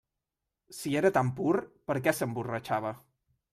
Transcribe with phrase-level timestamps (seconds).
[0.77, 1.53] Si era tan pur,
[1.93, 2.97] per què s'emborratxava?